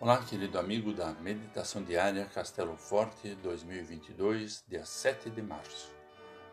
[0.00, 5.92] Olá, querido amigo da Meditação Diária Castelo Forte 2022, dia 7 de março.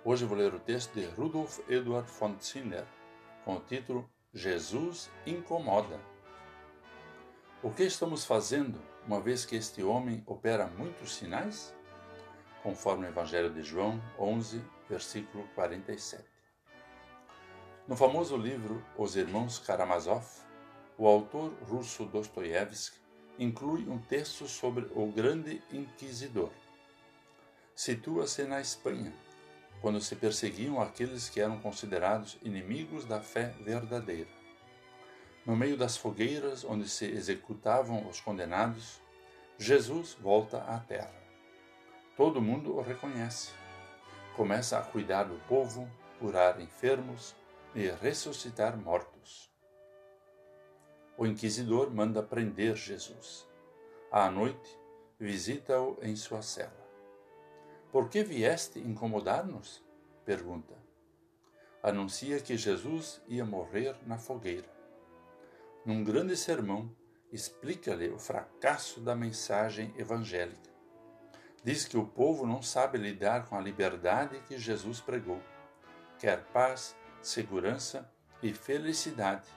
[0.04, 2.88] Hoje vou ler o texto de Rudolf Eduard von Zinner,
[3.44, 6.00] com o título Jesus incomoda.
[7.62, 11.72] O que estamos fazendo, uma vez que este homem opera muitos sinais?
[12.64, 14.60] Conforme o Evangelho de João 11,
[14.90, 16.26] versículo 47.
[17.88, 20.26] No famoso livro Os Irmãos Karamazov,
[20.98, 23.05] o autor russo Dostoiévski
[23.38, 26.52] inclui um texto sobre o grande inquisidor.
[27.76, 29.14] Situa-se na Espanha,
[29.82, 34.30] quando se perseguiam aqueles que eram considerados inimigos da fé verdadeira.
[35.46, 39.02] No meio das fogueiras onde se executavam os condenados,
[39.58, 41.14] Jesus volta à terra.
[42.18, 43.52] Todo mundo o reconhece.
[44.36, 45.90] Começa a cuidar do povo,
[46.20, 47.36] curar enfermos
[47.74, 49.55] e ressuscitar mortos
[51.18, 53.48] o inquisidor manda prender Jesus.
[54.12, 54.78] À noite,
[55.20, 56.86] visita-o em sua cela.
[57.92, 59.84] Por que vieste incomodar-nos?
[60.26, 60.74] pergunta.
[61.82, 64.68] Anuncia que Jesus ia morrer na fogueira.
[65.86, 66.94] Num grande sermão,
[67.32, 70.74] explica-lhe o fracasso da mensagem evangélica.
[71.64, 75.40] Diz que o povo não sabe lidar com a liberdade que Jesus pregou.
[76.18, 79.48] Quer paz, segurança e felicidade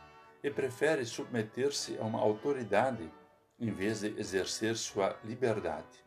[0.49, 3.13] e prefere submeter-se a uma autoridade
[3.61, 6.03] em vez de exercer sua liberdade.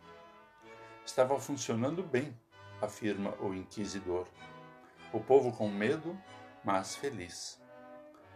[1.05, 2.35] Estava funcionando bem,
[2.81, 4.27] afirma o inquisidor.
[5.13, 6.19] O povo com medo,
[6.63, 7.61] mas feliz.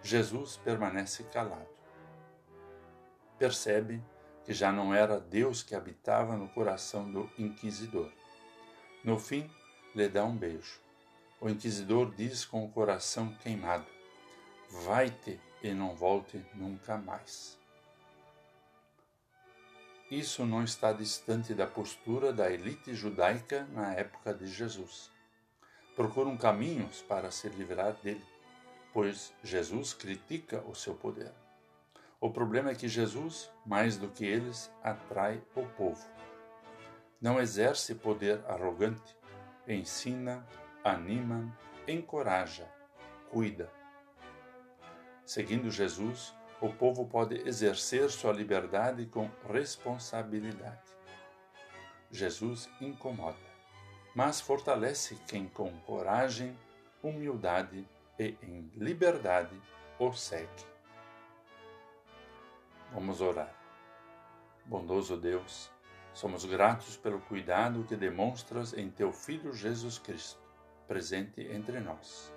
[0.04, 1.74] Jesus permanece calado.
[3.40, 4.00] Percebe
[4.44, 8.12] que já não era Deus que habitava no coração do inquisidor.
[9.04, 9.50] No fim,
[9.96, 10.80] lhe dá um beijo.
[11.42, 13.88] O inquisidor diz com o coração queimado:
[14.84, 17.58] Vai-te e não volte nunca mais.
[20.10, 25.12] Isso não está distante da postura da elite judaica na época de Jesus.
[25.96, 28.24] Procuram caminhos para se livrar dele,
[28.94, 31.32] pois Jesus critica o seu poder.
[32.22, 36.08] O problema é que Jesus, mais do que eles, atrai o povo.
[37.20, 39.18] Não exerce poder arrogante,
[39.68, 40.48] ensina,
[40.84, 41.52] anima,
[41.88, 42.70] encoraja,
[43.32, 43.72] cuida
[45.26, 50.94] Seguindo Jesus, o povo pode exercer sua liberdade com responsabilidade.
[52.12, 53.38] Jesus incomoda,
[54.16, 56.56] mas fortalece quem com coragem,
[57.02, 57.88] humildade
[58.20, 59.60] e em liberdade
[60.00, 60.66] o segue.
[62.94, 63.54] Vamos orar.
[64.66, 65.72] Bondoso Deus,
[66.14, 70.40] somos gratos pelo cuidado que demonstras em teu Filho Jesus Cristo,
[70.88, 72.35] presente entre nós.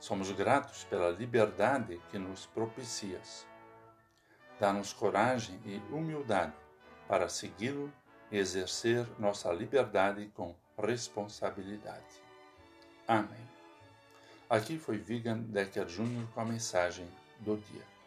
[0.00, 3.46] Somos gratos pela liberdade que nos propicias.
[4.60, 6.54] Dá-nos coragem e humildade
[7.06, 7.92] para segui-lo
[8.30, 12.22] e exercer nossa liberdade com responsabilidade.
[13.06, 13.48] Amém.
[14.48, 16.26] Aqui foi Vigan Decker Jr.
[16.32, 17.08] com a mensagem
[17.40, 17.97] do dia.